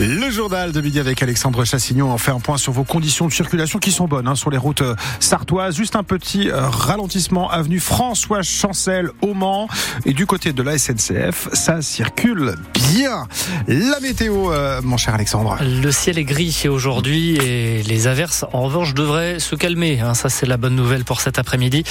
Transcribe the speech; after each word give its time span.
Le 0.00 0.30
journal 0.30 0.70
de 0.70 0.80
midi 0.80 1.00
avec 1.00 1.24
Alexandre 1.24 1.64
Chassignon. 1.64 2.12
On 2.12 2.18
fait 2.18 2.30
un 2.30 2.38
point 2.38 2.56
sur 2.56 2.72
vos 2.72 2.84
conditions 2.84 3.26
de 3.26 3.32
circulation 3.32 3.80
qui 3.80 3.90
sont 3.90 4.06
bonnes 4.06 4.28
hein, 4.28 4.36
sur 4.36 4.48
les 4.48 4.56
routes 4.56 4.82
euh, 4.82 4.94
sartoises. 5.18 5.74
Juste 5.74 5.96
un 5.96 6.04
petit 6.04 6.50
euh, 6.50 6.68
ralentissement 6.68 7.50
avenue 7.50 7.80
François 7.80 8.42
Chancel 8.42 9.10
au 9.22 9.34
Mans. 9.34 9.66
Et 10.06 10.12
du 10.12 10.24
côté 10.24 10.52
de 10.52 10.62
la 10.62 10.78
SNCF, 10.78 11.48
ça 11.52 11.82
circule 11.82 12.54
bien. 12.92 13.26
La 13.66 13.98
météo, 13.98 14.52
euh, 14.52 14.80
mon 14.84 14.98
cher 14.98 15.14
Alexandre. 15.14 15.58
Le 15.60 15.90
ciel 15.90 16.16
est 16.16 16.24
gris 16.24 16.66
aujourd'hui 16.68 17.34
et 17.38 17.82
les 17.82 18.06
averses, 18.06 18.44
en 18.52 18.62
revanche, 18.62 18.94
devraient 18.94 19.40
se 19.40 19.56
calmer. 19.56 19.98
Hein. 19.98 20.14
Ça, 20.14 20.28
c'est 20.28 20.46
la 20.46 20.58
bonne 20.58 20.76
nouvelle 20.76 21.04
pour 21.04 21.20
cet 21.20 21.40
après-midi. 21.40 21.82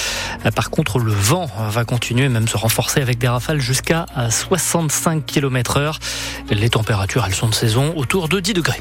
Par 0.56 0.70
contre, 0.70 1.00
le 1.00 1.12
vent 1.12 1.50
va 1.72 1.84
continuer, 1.84 2.30
même 2.30 2.48
se 2.48 2.56
renforcer 2.56 3.02
avec 3.02 3.18
des 3.18 3.28
rafales 3.28 3.60
jusqu'à 3.60 4.06
65 4.30 5.26
km 5.26 5.76
heure. 5.76 6.00
Les 6.50 6.70
températures, 6.70 7.26
elles 7.28 7.36
sont 7.36 7.50
de 7.50 7.54
saison 7.54 7.96
autour 7.98 8.30
de 8.30 8.40
10 8.40 8.54
degrés. 8.54 8.80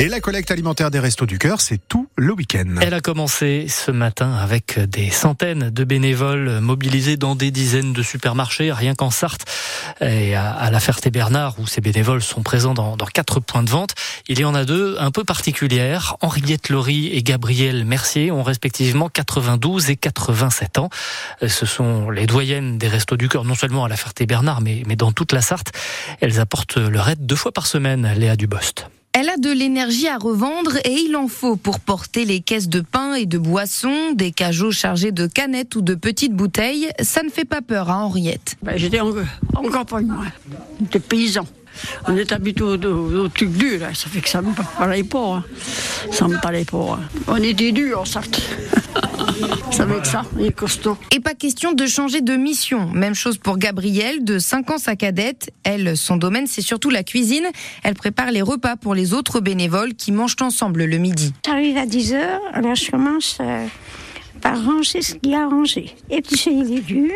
Et 0.00 0.08
la 0.08 0.20
collecte 0.20 0.50
alimentaire 0.50 0.90
des 0.90 0.98
Restos 0.98 1.26
du 1.26 1.38
Cœur, 1.38 1.60
c'est 1.60 1.76
tout 1.76 2.08
le 2.16 2.32
week-end. 2.32 2.76
Elle 2.80 2.94
a 2.94 3.02
commencé 3.02 3.66
ce 3.68 3.90
matin 3.90 4.32
avec 4.32 4.78
des 4.78 5.10
centaines 5.10 5.68
de 5.68 5.84
bénévoles 5.84 6.60
mobilisés 6.60 7.18
dans 7.18 7.34
des 7.34 7.50
dizaines 7.50 7.92
de 7.92 8.02
supermarchés, 8.02 8.72
rien 8.72 8.94
qu'en 8.94 9.10
Sarthe 9.10 9.44
et 10.00 10.34
à 10.34 10.70
la 10.70 10.80
Ferté-Bernard, 10.80 11.60
où 11.60 11.66
ces 11.66 11.82
bénévoles 11.82 12.22
sont 12.22 12.42
présents 12.42 12.72
dans, 12.72 12.96
quatre 13.12 13.40
points 13.40 13.62
de 13.62 13.68
vente. 13.68 13.90
Il 14.26 14.40
y 14.40 14.44
en 14.46 14.54
a 14.54 14.64
deux 14.64 14.96
un 14.98 15.10
peu 15.10 15.22
particulières. 15.22 16.16
Henriette 16.22 16.70
Laurie 16.70 17.08
et 17.08 17.22
Gabriel 17.22 17.84
Mercier 17.84 18.30
ont 18.30 18.42
respectivement 18.42 19.10
92 19.10 19.90
et 19.90 19.96
87 19.96 20.78
ans. 20.78 20.88
Ce 21.46 21.66
sont 21.66 22.08
les 22.08 22.24
doyennes 22.24 22.78
des 22.78 22.88
Restos 22.88 23.18
du 23.18 23.28
Cœur, 23.28 23.44
non 23.44 23.54
seulement 23.54 23.84
à 23.84 23.88
la 23.90 23.98
Ferté-Bernard, 23.98 24.62
mais, 24.62 24.82
mais 24.86 24.96
dans 24.96 25.12
toute 25.12 25.34
la 25.34 25.42
Sarthe. 25.42 25.72
Elles 26.22 26.40
apportent 26.40 26.78
leur 26.78 27.10
aide 27.10 27.26
deux 27.26 27.36
fois 27.36 27.52
par 27.52 27.66
semaine, 27.66 28.10
Léa 28.16 28.36
Dubost. 28.36 28.86
Elle 29.12 29.28
a 29.28 29.36
de 29.36 29.50
l'énergie 29.50 30.06
à 30.06 30.18
revendre 30.18 30.76
et 30.84 30.92
il 30.92 31.16
en 31.16 31.26
faut 31.26 31.56
pour 31.56 31.80
porter 31.80 32.24
les 32.24 32.40
caisses 32.40 32.68
de 32.68 32.80
pain 32.80 33.14
et 33.14 33.26
de 33.26 33.38
boissons, 33.38 34.12
des 34.14 34.30
cajots 34.30 34.70
chargés 34.70 35.10
de 35.10 35.26
canettes 35.26 35.74
ou 35.74 35.82
de 35.82 35.96
petites 35.96 36.32
bouteilles. 36.32 36.88
Ça 37.00 37.24
ne 37.24 37.28
fait 37.28 37.44
pas 37.44 37.60
peur 37.60 37.90
à 37.90 38.04
Henriette. 38.04 38.56
Ben, 38.62 38.76
J'étais 38.76 39.00
en, 39.00 39.12
campagne, 39.72 40.06
moi. 40.06 40.26
J'étais 40.80 41.00
paysan. 41.00 41.44
On 42.06 42.16
est 42.16 42.30
habitué 42.30 42.62
au, 42.62 42.76
au, 42.76 43.26
au, 43.26 43.28
ça 43.94 44.08
fait 44.08 44.20
que 44.20 44.28
ça 44.28 44.42
me 44.42 44.52
parlait 44.78 45.02
pas. 45.02 45.36
Hein. 45.36 45.44
Ça 46.12 46.28
me 46.28 46.40
parlait 46.40 46.64
pas. 46.64 47.00
Hein. 47.00 47.00
On 47.26 47.36
était 47.36 47.72
dur 47.72 48.02
en. 48.02 48.04
ça 49.70 49.84
va 49.84 49.96
être 49.96 50.06
ça, 50.06 50.22
il 50.38 50.46
est 50.46 50.52
costaud. 50.52 50.96
Et 51.12 51.20
pas 51.20 51.34
question 51.34 51.72
de 51.72 51.86
changer 51.86 52.20
de 52.20 52.36
mission. 52.36 52.88
Même 52.90 53.14
chose 53.14 53.38
pour 53.38 53.58
Gabrielle, 53.58 54.24
de 54.24 54.38
5 54.38 54.70
ans 54.70 54.78
sa 54.78 54.96
cadette. 54.96 55.50
Elle, 55.64 55.96
son 55.96 56.16
domaine, 56.16 56.46
c'est 56.46 56.62
surtout 56.62 56.90
la 56.90 57.02
cuisine. 57.02 57.46
Elle 57.82 57.94
prépare 57.94 58.30
les 58.30 58.42
repas 58.42 58.76
pour 58.76 58.94
les 58.94 59.14
autres 59.14 59.40
bénévoles 59.40 59.94
qui 59.94 60.12
mangent 60.12 60.36
ensemble 60.40 60.84
le 60.84 60.98
midi. 60.98 61.32
J'arrive 61.44 61.76
à 61.76 61.86
10 61.86 62.14
heures, 62.14 62.40
alors 62.52 62.74
je 62.74 62.90
commence 62.90 63.38
euh, 63.40 63.66
par 64.40 64.64
ranger 64.64 65.02
ce 65.02 65.14
qu'il 65.14 65.32
y 65.32 65.34
a 65.34 65.44
à 65.44 65.48
ranger. 65.48 65.94
Éplucher 66.10 66.50
les 66.50 66.64
légumes, 66.64 67.10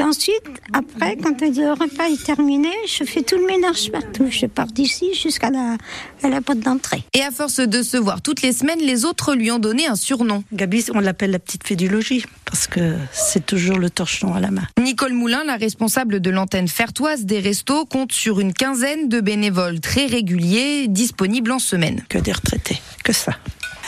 puis 0.00 0.08
ensuite, 0.08 0.48
après, 0.72 1.18
quand 1.18 1.42
le 1.42 1.72
repas 1.72 2.08
est 2.08 2.24
terminé, 2.24 2.70
je 2.86 3.04
fais 3.04 3.20
tout 3.20 3.36
le 3.36 3.44
ménage 3.44 3.92
partout. 3.92 4.28
Je 4.30 4.46
pars 4.46 4.68
d'ici 4.68 5.12
jusqu'à 5.12 5.50
la, 5.50 5.76
à 6.22 6.28
la 6.30 6.40
porte 6.40 6.60
d'entrée. 6.60 7.04
Et 7.12 7.20
à 7.20 7.30
force 7.30 7.60
de 7.60 7.82
se 7.82 7.98
voir 7.98 8.22
toutes 8.22 8.40
les 8.40 8.54
semaines, 8.54 8.78
les 8.78 9.04
autres 9.04 9.34
lui 9.34 9.50
ont 9.50 9.58
donné 9.58 9.88
un 9.88 9.96
surnom. 9.96 10.42
Gabi, 10.54 10.86
on 10.94 11.00
l'appelle 11.00 11.32
la 11.32 11.38
petite 11.38 11.68
fée 11.68 11.76
du 11.76 11.90
logis, 11.90 12.24
parce 12.46 12.66
que 12.66 12.96
c'est 13.12 13.44
toujours 13.44 13.76
le 13.76 13.90
torchon 13.90 14.32
à 14.32 14.40
la 14.40 14.50
main. 14.50 14.66
Nicole 14.80 15.12
Moulin, 15.12 15.44
la 15.44 15.56
responsable 15.56 16.20
de 16.20 16.30
l'antenne 16.30 16.68
fertoise 16.68 17.26
des 17.26 17.40
restos, 17.40 17.84
compte 17.84 18.12
sur 18.12 18.40
une 18.40 18.54
quinzaine 18.54 19.10
de 19.10 19.20
bénévoles 19.20 19.80
très 19.80 20.06
réguliers, 20.06 20.88
disponibles 20.88 21.52
en 21.52 21.58
semaine. 21.58 22.06
Que 22.08 22.16
des 22.16 22.32
retraités, 22.32 22.80
que 23.04 23.12
ça. 23.12 23.32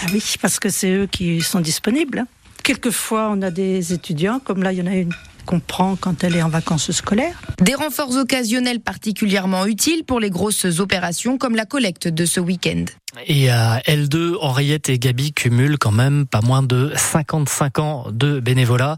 Ah 0.03 0.09
oui, 0.13 0.23
parce 0.43 0.61
que 0.61 0.69
c'est 0.69 0.91
eux 0.91 1.07
qui 1.11 1.41
sont 1.41 1.61
disponibles. 1.61 2.27
Quelquefois, 2.63 3.31
on 3.33 3.41
a 3.41 3.51
des 3.51 3.95
étudiants, 3.95 4.41
comme 4.41 4.63
là, 4.63 4.75
il 4.75 4.79
y 4.79 4.83
en 4.83 4.87
a 4.87 4.95
une 4.95 5.15
qu'on 5.45 5.61
quand 5.97 6.25
elle 6.25 6.37
est 6.37 6.43
en 6.43 6.49
vacances 6.49 6.91
scolaires. 6.93 7.41
Des 7.61 7.75
renforts 7.75 8.17
occasionnels 8.17 8.81
particulièrement 8.81 9.67
utiles 9.67 10.05
pour 10.05 10.21
les 10.21 10.31
grosses 10.31 10.81
opérations 10.81 11.39
comme 11.39 11.57
la 11.57 11.65
collecte 11.65 12.09
de 12.09 12.25
ce 12.25 12.41
week-end. 12.41 12.85
Et 13.27 13.51
à 13.51 13.81
L2, 13.81 14.37
Henriette 14.41 14.89
et 14.89 14.99
Gabi 14.99 15.35
cumulent 15.35 15.77
quand 15.77 15.93
même 15.93 16.27
pas 16.27 16.41
moins 16.41 16.63
de 16.63 16.93
55 16.97 17.79
ans 17.79 18.07
de 18.11 18.41
bénévolat. 18.41 18.97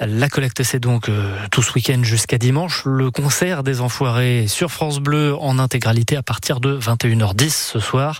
La 0.00 0.28
collecte, 0.28 0.64
c'est 0.64 0.80
donc 0.80 1.08
euh, 1.08 1.36
tout 1.52 1.62
ce 1.62 1.72
week-end 1.74 2.02
jusqu'à 2.02 2.38
dimanche. 2.38 2.82
Le 2.86 3.12
concert 3.12 3.62
des 3.62 3.80
Enfoirés 3.80 4.48
sur 4.48 4.72
France 4.72 4.98
Bleu 4.98 5.36
en 5.36 5.60
intégralité 5.60 6.16
à 6.16 6.24
partir 6.24 6.58
de 6.58 6.76
21h10 6.76 7.50
ce 7.50 7.78
soir. 7.78 8.18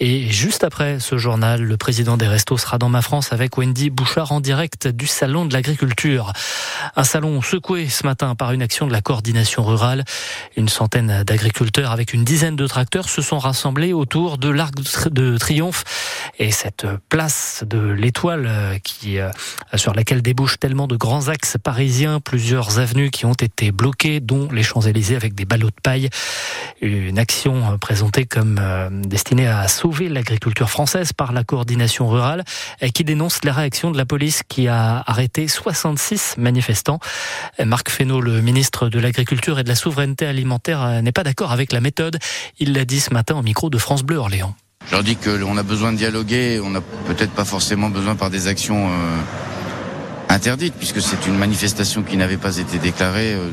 Et 0.00 0.28
juste 0.28 0.64
après 0.64 0.98
ce 0.98 1.16
journal, 1.16 1.62
le 1.62 1.76
président 1.76 2.16
des 2.16 2.26
Restos 2.26 2.58
sera 2.58 2.78
dans 2.78 2.88
ma 2.88 3.02
France 3.02 3.32
avec 3.32 3.56
Wendy 3.56 3.88
Bouchard 3.88 4.32
en 4.32 4.40
direct 4.40 4.88
du 4.88 5.06
Salon 5.06 5.44
de 5.44 5.52
l'Agriculture. 5.52 6.32
Un 6.96 7.04
salon 7.04 7.40
secoué 7.40 7.88
ce 7.88 8.04
matin 8.04 8.34
par 8.34 8.50
une 8.50 8.62
action 8.62 8.88
de 8.88 8.92
la 8.92 9.00
coordination 9.00 9.62
rurale. 9.62 10.04
Une 10.56 10.68
centaine 10.68 11.22
d'agriculteurs 11.22 11.92
avec 11.92 12.12
une 12.12 12.24
dizaine 12.24 12.56
de 12.56 12.66
tracteurs 12.66 13.08
se 13.08 13.22
sont 13.22 13.38
rassemblés 13.38 13.92
autour 13.92 14.38
de 14.38 14.48
l'arc 14.48 14.71
de 15.10 15.38
triomphe 15.38 15.84
et 16.42 16.50
cette 16.50 16.86
place 17.08 17.62
de 17.64 17.78
l'étoile 17.78 18.80
qui 18.82 19.18
sur 19.76 19.94
laquelle 19.94 20.22
débouchent 20.22 20.58
tellement 20.58 20.88
de 20.88 20.96
grands 20.96 21.28
axes 21.28 21.56
parisiens, 21.62 22.18
plusieurs 22.18 22.80
avenues 22.80 23.10
qui 23.10 23.26
ont 23.26 23.32
été 23.32 23.70
bloquées, 23.70 24.18
dont 24.18 24.48
les 24.50 24.64
Champs-Élysées 24.64 25.14
avec 25.14 25.34
des 25.34 25.44
ballots 25.44 25.70
de 25.70 25.80
paille. 25.80 26.10
Une 26.80 27.20
action 27.20 27.78
présentée 27.78 28.24
comme 28.24 28.60
destinée 29.04 29.46
à 29.46 29.68
sauver 29.68 30.08
l'agriculture 30.08 30.68
française 30.68 31.12
par 31.12 31.32
la 31.32 31.44
coordination 31.44 32.08
rurale 32.08 32.42
qui 32.92 33.04
dénonce 33.04 33.44
la 33.44 33.52
réaction 33.52 33.92
de 33.92 33.96
la 33.96 34.04
police 34.04 34.42
qui 34.48 34.66
a 34.66 35.04
arrêté 35.06 35.46
66 35.46 36.34
manifestants. 36.38 36.98
Marc 37.64 37.88
Fesneau, 37.88 38.20
le 38.20 38.40
ministre 38.40 38.88
de 38.88 38.98
l'Agriculture 38.98 39.60
et 39.60 39.62
de 39.62 39.68
la 39.68 39.76
Souveraineté 39.76 40.26
alimentaire, 40.26 41.02
n'est 41.02 41.12
pas 41.12 41.22
d'accord 41.22 41.52
avec 41.52 41.70
la 41.70 41.80
méthode. 41.80 42.18
Il 42.58 42.72
l'a 42.72 42.84
dit 42.84 42.98
ce 42.98 43.14
matin 43.14 43.36
au 43.36 43.42
micro 43.42 43.70
de 43.70 43.78
France 43.78 44.02
Bleu 44.02 44.16
Orléans. 44.16 44.56
Je 44.86 44.92
leur 44.92 45.02
dis 45.02 45.16
qu'on 45.16 45.56
a 45.56 45.62
besoin 45.62 45.92
de 45.92 45.96
dialoguer, 45.96 46.60
on 46.62 46.70
n'a 46.70 46.80
peut-être 46.80 47.32
pas 47.32 47.44
forcément 47.44 47.88
besoin 47.88 48.14
par 48.14 48.30
des 48.30 48.46
actions 48.46 48.88
euh, 48.88 49.18
interdites, 50.28 50.74
puisque 50.74 51.00
c'est 51.00 51.26
une 51.26 51.38
manifestation 51.38 52.02
qui 52.02 52.16
n'avait 52.16 52.36
pas 52.36 52.56
été 52.56 52.78
déclarée. 52.78 53.34
Euh, 53.34 53.50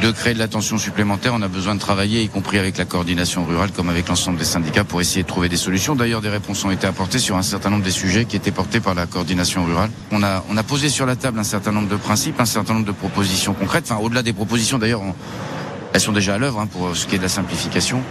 de, 0.00 0.10
créer 0.12 0.34
de 0.34 0.38
l'attention 0.38 0.78
supplémentaire, 0.78 1.32
on 1.34 1.42
a 1.42 1.48
besoin 1.48 1.74
de 1.74 1.80
travailler, 1.80 2.22
y 2.22 2.28
compris 2.28 2.58
avec 2.58 2.78
la 2.78 2.84
coordination 2.84 3.44
rurale, 3.44 3.72
comme 3.72 3.88
avec 3.88 4.08
l'ensemble 4.08 4.38
des 4.38 4.44
syndicats, 4.44 4.84
pour 4.84 5.00
essayer 5.00 5.22
de 5.22 5.26
trouver 5.26 5.48
des 5.48 5.56
solutions. 5.56 5.96
D'ailleurs, 5.96 6.20
des 6.20 6.28
réponses 6.28 6.64
ont 6.64 6.70
été 6.70 6.86
apportées 6.86 7.18
sur 7.18 7.36
un 7.36 7.42
certain 7.42 7.70
nombre 7.70 7.82
des 7.82 7.90
sujets 7.90 8.26
qui 8.26 8.36
étaient 8.36 8.52
portés 8.52 8.80
par 8.80 8.94
la 8.94 9.06
coordination 9.06 9.64
rurale. 9.64 9.90
On 10.12 10.22
a, 10.22 10.44
on 10.48 10.56
a 10.56 10.62
posé 10.62 10.88
sur 10.88 11.06
la 11.06 11.16
table 11.16 11.38
un 11.38 11.44
certain 11.44 11.72
nombre 11.72 11.88
de 11.88 11.96
principes, 11.96 12.40
un 12.40 12.46
certain 12.46 12.74
nombre 12.74 12.86
de 12.86 12.92
propositions 12.92 13.54
concrètes. 13.54 13.86
Enfin, 13.90 14.00
au-delà 14.00 14.22
des 14.22 14.32
propositions, 14.32 14.78
d'ailleurs, 14.78 15.02
elles 15.92 16.00
sont 16.00 16.12
déjà 16.12 16.34
à 16.34 16.38
l'œuvre 16.38 16.60
hein, 16.60 16.68
pour 16.70 16.96
ce 16.96 17.06
qui 17.06 17.16
est 17.16 17.18
de 17.18 17.24
la 17.24 17.28
simplification. 17.28 18.02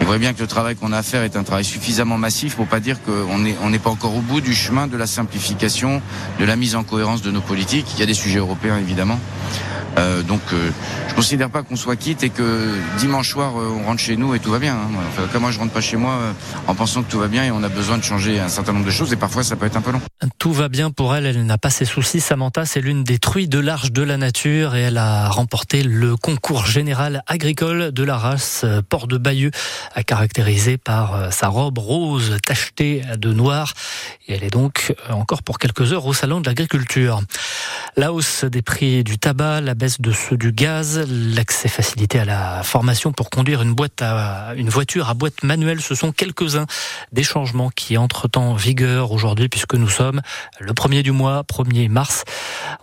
Vous 0.00 0.06
voyez 0.06 0.20
bien 0.20 0.32
que 0.32 0.40
le 0.40 0.46
travail 0.46 0.76
qu'on 0.76 0.92
a 0.92 0.98
à 0.98 1.02
faire 1.02 1.22
est 1.22 1.36
un 1.36 1.44
travail 1.44 1.64
suffisamment 1.64 2.18
massif 2.18 2.56
pour 2.56 2.66
pas 2.66 2.80
dire 2.80 2.96
qu'on 3.02 3.38
n'est 3.38 3.56
on 3.62 3.70
pas 3.78 3.90
encore 3.90 4.16
au 4.16 4.20
bout 4.20 4.40
du 4.40 4.54
chemin 4.54 4.86
de 4.86 4.96
la 4.96 5.06
simplification, 5.06 6.02
de 6.38 6.44
la 6.44 6.56
mise 6.56 6.74
en 6.74 6.82
cohérence 6.82 7.22
de 7.22 7.30
nos 7.30 7.40
politiques. 7.40 7.86
Il 7.94 8.00
y 8.00 8.02
a 8.02 8.06
des 8.06 8.14
sujets 8.14 8.38
européens 8.38 8.78
évidemment. 8.78 9.18
Euh, 9.98 10.22
donc 10.22 10.40
euh, 10.52 10.70
je 11.08 11.14
considère 11.14 11.50
pas 11.50 11.62
qu'on 11.62 11.76
soit 11.76 11.96
quitte 11.96 12.22
et 12.22 12.30
que 12.30 12.72
dimanche 12.98 13.30
soir 13.30 13.58
euh, 13.58 13.68
on 13.76 13.84
rentre 13.84 14.00
chez 14.00 14.16
nous 14.16 14.34
et 14.34 14.38
tout 14.38 14.50
va 14.50 14.58
bien. 14.58 14.74
Hein. 14.74 14.88
Enfin, 15.08 15.26
comme 15.32 15.42
moi 15.42 15.50
je 15.50 15.58
rentre 15.58 15.72
pas 15.72 15.80
chez 15.80 15.96
moi 15.96 16.12
euh, 16.12 16.32
en 16.68 16.74
pensant 16.74 17.02
que 17.02 17.10
tout 17.10 17.18
va 17.18 17.28
bien 17.28 17.44
et 17.44 17.50
on 17.50 17.62
a 17.62 17.68
besoin 17.68 17.98
de 17.98 18.04
changer 18.04 18.38
un 18.38 18.48
certain 18.48 18.72
nombre 18.72 18.86
de 18.86 18.90
choses 18.90 19.12
et 19.12 19.16
parfois 19.16 19.42
ça 19.42 19.56
peut 19.56 19.66
être 19.66 19.76
un 19.76 19.80
peu 19.80 19.90
long. 19.90 20.00
Tout 20.38 20.52
va 20.52 20.68
bien 20.68 20.90
pour 20.90 21.14
elle, 21.14 21.26
elle 21.26 21.44
n'a 21.44 21.58
pas 21.58 21.70
ses 21.70 21.84
soucis. 21.84 22.20
Samantha, 22.20 22.64
c'est 22.64 22.80
l'une 22.80 23.02
des 23.02 23.18
truies 23.18 23.48
de 23.48 23.58
l'arche 23.58 23.90
de 23.90 24.02
la 24.02 24.16
nature 24.16 24.76
et 24.76 24.82
elle 24.82 24.98
a 24.98 25.28
remporté 25.28 25.82
le 25.82 26.16
concours 26.16 26.66
général 26.66 27.22
agricole 27.26 27.90
de 27.90 28.04
la 28.04 28.16
race 28.16 28.64
Port 28.88 29.08
de 29.08 29.18
Bayeux, 29.18 29.50
caractérisé 30.06 30.76
par 30.78 31.32
sa 31.32 31.48
robe 31.48 31.78
rose 31.78 32.36
tachetée 32.44 33.02
de 33.16 33.32
noir. 33.32 33.74
Et 34.28 34.34
elle 34.34 34.44
est 34.44 34.50
donc 34.50 34.94
encore 35.10 35.42
pour 35.42 35.58
quelques 35.58 35.92
heures 35.92 36.06
au 36.06 36.14
salon 36.14 36.40
de 36.40 36.46
l'agriculture. 36.46 37.20
La 37.96 38.12
hausse 38.12 38.44
des 38.44 38.62
prix 38.62 39.04
du 39.04 39.18
tabac, 39.18 39.60
la 39.60 39.74
baisse 39.74 40.00
de 40.00 40.12
ceux 40.12 40.36
du 40.36 40.52
gaz, 40.52 41.04
l'accès 41.08 41.68
facilité 41.68 42.20
à 42.20 42.24
la 42.24 42.62
formation 42.62 43.12
pour 43.12 43.30
conduire 43.30 43.62
une 43.62 43.74
boîte 43.74 44.00
à 44.00 44.54
une 44.56 44.68
voiture 44.68 45.08
à 45.08 45.14
boîte 45.14 45.42
manuelle, 45.42 45.80
ce 45.80 45.94
sont 45.94 46.12
quelques-uns 46.12 46.66
des 47.12 47.22
changements 47.22 47.70
qui 47.70 47.98
entrent 47.98 48.28
en 48.36 48.54
vigueur 48.54 49.12
aujourd'hui 49.12 49.48
puisque 49.48 49.74
nous 49.74 49.88
sommes 49.88 50.20
le 50.60 50.72
premier 50.72 51.02
du 51.02 51.10
mois, 51.10 51.42
1er 51.42 51.88
mars. 51.88 52.24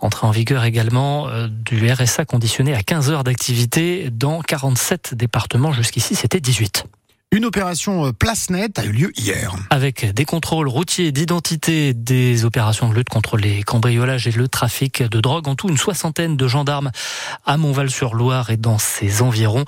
Entrée 0.00 0.26
en 0.26 0.30
vigueur 0.30 0.64
également 0.64 1.28
du 1.48 1.90
RSA 1.90 2.24
conditionné 2.26 2.74
à 2.74 2.82
15 2.82 3.10
heures 3.10 3.24
d'activité 3.24 4.10
dans 4.10 4.42
47 4.42 5.14
départements. 5.14 5.72
Jusqu'ici, 5.72 6.14
c'était 6.14 6.40
18. 6.40 6.84
Une 7.30 7.44
opération 7.44 8.06
euh, 8.06 8.12
place 8.12 8.48
nette 8.48 8.78
a 8.78 8.86
eu 8.86 8.90
lieu 8.90 9.12
hier. 9.14 9.54
Avec 9.68 10.14
des 10.14 10.24
contrôles 10.24 10.66
routiers 10.66 11.12
d'identité, 11.12 11.92
des 11.92 12.46
opérations 12.46 12.88
de 12.88 12.94
lutte 12.94 13.10
contre 13.10 13.36
les 13.36 13.62
cambriolages 13.62 14.26
et 14.26 14.32
le 14.32 14.48
trafic 14.48 15.02
de 15.02 15.20
drogue, 15.20 15.46
en 15.46 15.54
tout 15.54 15.68
une 15.68 15.76
soixantaine 15.76 16.38
de 16.38 16.48
gendarmes 16.48 16.90
à 17.44 17.58
Montval-sur-Loire 17.58 18.48
et 18.48 18.56
dans 18.56 18.78
ses 18.78 19.20
environs. 19.20 19.66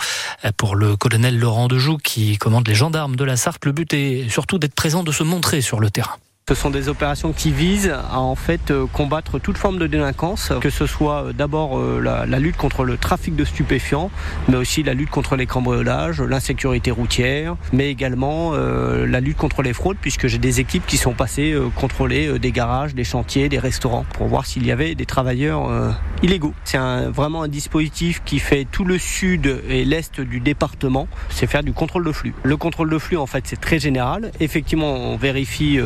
Pour 0.57 0.75
le 0.75 0.97
colonel 0.97 1.39
Laurent 1.39 1.69
Dejoux 1.69 1.99
qui 1.99 2.39
commande 2.39 2.67
les 2.67 2.75
gendarmes 2.75 3.15
de 3.15 3.25
la 3.25 3.37
Sarthe, 3.37 3.67
le 3.67 3.73
but 3.73 3.93
est 3.93 4.31
surtout 4.31 4.59
d'être 4.59 4.75
présent, 4.75 5.03
de 5.03 5.12
se 5.12 5.23
montrer 5.23 5.61
sur 5.61 5.81
le 5.81 5.91
terrain. 5.91 6.17
Ce 6.50 6.56
sont 6.56 6.70
des 6.70 6.88
opérations 6.88 7.32
qui 7.32 7.52
visent 7.52 7.94
à 8.11 8.19
en 8.19 8.35
fait 8.35 8.73
euh, 8.73 8.85
combattre 8.93 9.38
toute 9.38 9.56
forme 9.56 9.79
de 9.79 9.87
délinquance, 9.87 10.52
que 10.61 10.69
ce 10.69 10.85
soit 10.85 11.26
euh, 11.26 11.32
d'abord 11.32 11.79
euh, 11.79 12.00
la, 12.00 12.38
lutte 12.41 12.56
contre 12.56 12.82
le 12.82 12.97
trafic 12.97 13.37
de 13.37 13.44
stupéfiants, 13.44 14.11
mais 14.49 14.56
aussi 14.56 14.82
la 14.82 14.93
lutte 14.93 15.11
contre 15.11 15.37
les 15.37 15.47
cambriolages, 15.47 16.20
l'insécurité 16.20 16.91
routière, 16.91 17.55
mais 17.73 17.88
également 17.88 18.50
euh, 18.55 19.06
la 19.06 19.20
lutte 19.20 19.37
contre 19.37 19.62
les 19.62 19.73
fraudes, 19.73 19.99
puisque 20.00 20.26
j'ai 20.26 20.38
des 20.38 20.58
équipes 20.58 20.85
qui 20.87 20.97
sont 20.97 21.12
passées 21.12 21.52
euh, 21.52 21.69
contrôler 21.69 22.38
des 22.41 22.50
garages, 22.50 22.97
des 22.97 23.05
chantiers, 23.05 23.49
des 23.49 23.61
restaurants, 23.61 24.05
pour 24.14 24.26
voir 24.26 24.44
s'il 24.44 24.67
y 24.67 24.73
avait 24.73 24.97
des 24.97 25.06
travailleurs 25.06 25.69
euh, 25.69 25.93
illégaux. 26.25 26.55
C'est 26.64 26.79
vraiment 26.79 27.44
un 27.44 27.49
dispositif 27.49 28.23
qui 28.25 28.41
fait 28.41 28.67
tout 28.70 28.85
le 28.85 28.99
sud 28.99 29.62
et 29.69 29.85
l'est 29.85 30.20
du 30.20 30.41
département, 30.41 31.06
c'est 31.29 31.47
faire 31.47 31.62
du 31.62 31.73
contrôle 31.73 32.05
de 32.05 32.11
flux. 32.12 32.35
Le 32.43 32.56
contrôle 32.56 32.91
de 32.91 32.99
flux, 32.99 33.19
en 33.19 33.26
fait, 33.26 33.44
c'est 33.47 33.61
très 33.61 33.79
général. 33.79 34.32
Effectivement, 34.41 34.93
on 34.93 35.17
vérifie 35.17 35.79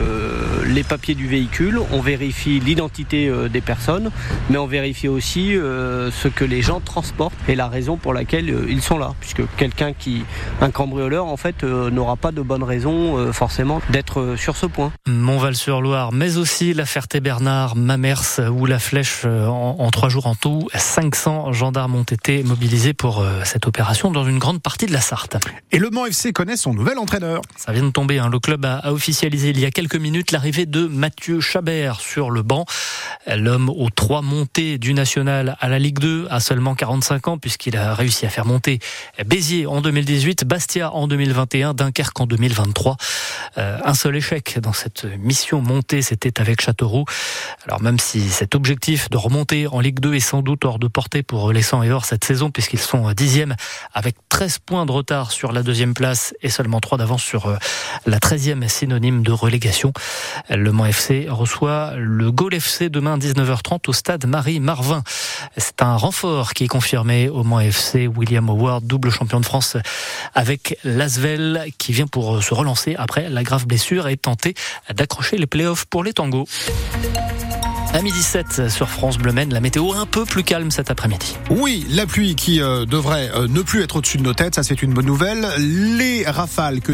les 0.66 0.82
papiers 0.82 1.14
du 1.14 1.26
véhicule, 1.26 1.80
on 1.92 2.00
vérifie 2.00 2.60
l'identité 2.60 3.28
euh, 3.28 3.48
des 3.48 3.60
personnes, 3.60 4.10
mais 4.50 4.58
on 4.58 4.66
vérifie 4.66 5.08
aussi 5.08 5.56
euh, 5.56 6.10
ce 6.10 6.28
que 6.28 6.44
les 6.44 6.62
gens 6.62 6.80
transportent 6.80 7.34
et 7.48 7.54
la 7.54 7.68
raison 7.68 7.96
pour 7.96 8.14
laquelle 8.14 8.50
euh, 8.50 8.66
ils 8.68 8.82
sont 8.82 8.98
là. 8.98 9.14
Puisque 9.20 9.42
quelqu'un 9.56 9.92
qui, 9.92 10.24
un 10.60 10.70
cambrioleur, 10.70 11.26
en 11.26 11.36
fait, 11.36 11.62
n'aura 11.64 12.16
pas 12.16 12.32
de 12.32 12.42
bonne 12.42 12.62
raison 12.62 13.32
forcément 13.32 13.80
d'être 13.90 14.36
sur 14.36 14.56
ce 14.56 14.66
point. 14.66 14.92
Montval-sur-Loire, 15.06 16.12
mais 16.12 16.36
aussi 16.36 16.74
la 16.74 16.86
Ferté-Bernard, 16.86 17.76
Mamers 17.76 18.40
ou 18.50 18.66
la 18.66 18.78
Flèche 18.78 19.24
en, 19.24 19.76
en, 19.78 19.90
trois 19.90 20.08
jours 20.08 20.26
en 20.26 20.34
tout. 20.34 20.68
500 20.74 21.52
gendarmes 21.52 21.94
ont 21.94 22.02
été 22.02 22.42
mobilisés 22.42 22.94
pour 22.94 23.24
cette 23.44 23.66
opération 23.66 24.10
dans 24.10 24.24
une 24.24 24.38
grande 24.38 24.60
partie 24.62 24.86
de 24.86 24.92
la 24.92 25.00
Sarthe. 25.00 25.36
Et 25.72 25.78
le 25.78 25.90
Mans 25.90 26.06
FC 26.06 26.32
connaît 26.32 26.56
son 26.56 26.74
nouvel 26.74 26.98
entraîneur. 26.98 27.40
Ça 27.56 27.72
vient 27.72 27.84
de 27.84 27.90
tomber. 27.90 28.18
Hein. 28.18 28.28
Le 28.30 28.38
club 28.38 28.64
a, 28.64 28.78
a 28.78 28.92
officialisé 28.92 29.50
il 29.50 29.60
y 29.60 29.64
a 29.64 29.70
quelques 29.70 29.96
minutes 29.96 30.32
l'arrivée 30.34 30.66
de 30.66 30.88
Mathieu 30.88 31.40
Chabert 31.40 32.00
sur 32.00 32.28
le 32.32 32.42
banc. 32.42 32.64
L'homme 33.28 33.69
aux 33.69 33.88
trois 33.88 34.20
montées 34.20 34.78
du 34.78 34.92
national 34.92 35.56
à 35.60 35.69
la 35.69 35.78
Ligue 35.78 36.00
2 36.00 36.26
a 36.28 36.40
seulement 36.40 36.75
45 36.75 37.28
ans 37.28 37.38
puisqu'il 37.38 37.76
a 37.76 37.94
réussi 37.94 38.26
à 38.26 38.28
faire 38.28 38.44
monter 38.44 38.81
Béziers 39.25 39.66
en 39.66 39.81
2018, 39.81 40.44
Bastia 40.44 40.92
en 40.92 41.06
2021, 41.06 41.75
Dunkerque 41.75 42.19
en 42.20 42.26
2023. 42.26 42.96
Euh, 43.58 43.78
un 43.84 43.94
seul 43.94 44.16
échec 44.16 44.58
dans 44.58 44.72
cette 44.72 45.04
mission 45.20 45.62
montée, 45.62 46.02
c'était 46.02 46.40
avec 46.40 46.60
Châteauroux. 46.60 47.04
Alors 47.69 47.80
même 47.80 48.00
si 48.00 48.28
cet 48.28 48.56
objectif 48.56 49.08
de 49.10 49.16
remonter 49.16 49.69
en 49.69 49.78
Ligue 49.78 50.00
2 50.00 50.14
est 50.14 50.20
sans 50.20 50.42
doute 50.42 50.64
hors 50.64 50.80
de 50.80 50.88
portée 50.88 51.22
pour 51.22 51.52
les 51.52 51.62
100 51.62 51.84
et 51.84 51.92
or 51.92 52.04
cette 52.04 52.25
saison 52.25 52.50
puisqu'ils 52.50 52.80
sont 52.80 53.12
dixième 53.12 53.54
avec 53.92 54.16
13 54.30 54.58
points 54.58 54.84
de 54.84 54.90
retard 54.90 55.30
sur 55.30 55.52
la 55.52 55.62
deuxième 55.62 55.94
place 55.94 56.34
et 56.42 56.50
seulement 56.50 56.80
3 56.80 56.98
d'avance 56.98 57.22
sur 57.22 57.46
euh, 57.46 57.56
la 58.04 58.19
13e 58.19 58.66
synonyme 58.66 59.22
de 59.22 59.30
relégation. 59.30 59.92
Le 60.50 60.73
Mans 60.73 60.87
FC 60.87 61.26
reçoit 61.29 61.94
le 61.97 62.31
Gaulle 62.31 62.55
FC 62.55 62.88
demain 62.88 63.19
19h30 63.19 63.88
au 63.88 63.93
stade 63.93 64.26
Marie-Marvin. 64.26 65.03
C'est 65.56 65.82
un 65.82 65.97
renfort 65.97 66.55
qui 66.55 66.65
est 66.65 66.69
confirmé 66.69 67.29
au 67.29 67.44
Mans 67.44 67.61
FC. 67.61 68.06
William 68.06 68.49
Howard, 68.49 68.87
double 68.87 69.11
champion 69.11 69.41
de 69.41 69.44
France 69.47 69.76
avec 70.35 70.79
Lasvel, 70.85 71.67
qui 71.79 71.93
vient 71.93 72.06
pour 72.06 72.43
se 72.43 72.55
relancer 72.55 72.94
après 72.97 73.29
la 73.29 73.43
grave 73.43 73.67
blessure 73.67 74.09
et 74.09 74.17
tenter 74.17 74.55
d'accrocher 74.93 75.37
les 75.37 75.47
playoffs 75.47 75.85
pour 75.87 76.05
les 76.05 76.12
tangos. 76.12 76.47
À 77.94 78.03
midi 78.03 78.25
7 78.25 78.69
sur 78.71 78.91
France 78.91 79.19
Bleu 79.19 79.31
Maine, 79.31 79.55
la 79.55 79.61
météo 79.61 79.93
un 79.93 80.05
peu 80.05 80.25
plus 80.25 80.43
calme 80.43 80.73
cet 80.73 80.91
après-midi. 80.91 81.37
Oui, 81.49 81.87
la 81.91 82.06
pluie 82.06 82.35
qui 82.35 82.61
euh, 82.61 82.87
devrait 82.87 83.31
euh, 83.37 83.47
ne 83.47 83.62
plus 83.62 83.85
être 83.85 83.94
au-dessus 83.94 84.19
de 84.19 84.25
nos 84.25 84.35
têtes, 84.35 84.56
ça 84.56 84.65
c'est 84.65 84.82
une 84.82 84.93
bonne 84.93 85.06
nouvelle. 85.06 85.47
Les 85.59 86.25
rafales 86.26 86.81
que 86.81 86.82